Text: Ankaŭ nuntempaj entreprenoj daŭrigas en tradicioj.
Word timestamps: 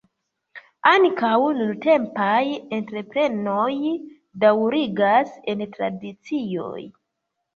Ankaŭ 0.91 1.33
nuntempaj 1.57 2.39
entreprenoj 2.79 3.75
daŭrigas 4.45 5.35
en 5.53 5.61
tradicioj. 5.77 6.81